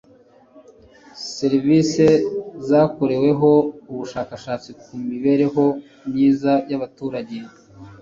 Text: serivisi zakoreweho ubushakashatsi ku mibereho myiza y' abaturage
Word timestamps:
serivisi 1.35 2.05
zakoreweho 2.67 3.51
ubushakashatsi 3.91 4.69
ku 4.81 4.91
mibereho 5.07 5.65
myiza 6.09 6.51
y' 6.69 6.77
abaturage 6.77 7.37